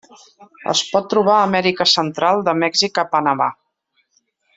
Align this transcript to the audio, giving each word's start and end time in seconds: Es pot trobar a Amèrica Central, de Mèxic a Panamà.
Es 0.71 0.79
pot 0.93 1.09
trobar 1.11 1.35
a 1.35 1.43
Amèrica 1.49 1.87
Central, 1.91 2.41
de 2.47 2.57
Mèxic 2.65 3.01
a 3.03 3.07
Panamà. 3.13 3.51